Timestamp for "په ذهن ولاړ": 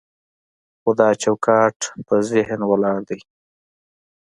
2.07-2.99